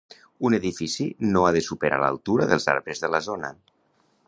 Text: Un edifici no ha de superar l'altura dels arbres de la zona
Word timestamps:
Un 0.47 0.53
edifici 0.57 1.05
no 1.35 1.43
ha 1.43 1.51
de 1.57 1.61
superar 1.67 2.01
l'altura 2.05 2.49
dels 2.53 2.67
arbres 2.75 3.05
de 3.07 3.13
la 3.17 3.23
zona 3.31 3.55